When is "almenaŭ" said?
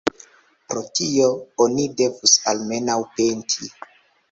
2.55-2.99